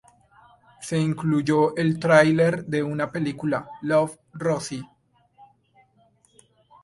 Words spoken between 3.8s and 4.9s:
"Love, Rosie".